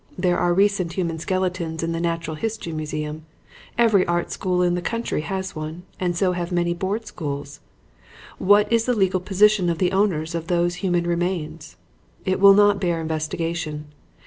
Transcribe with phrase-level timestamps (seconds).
[0.17, 3.23] There are recent human skeletons in the Natural History Museum;
[3.77, 7.59] every art school in the country has one and so have many board schools.
[8.39, 11.77] What is the legal position of the owners of those human remains?
[12.25, 13.93] It will not bear investigation.